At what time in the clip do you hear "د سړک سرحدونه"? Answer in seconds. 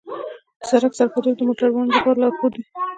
0.59-1.35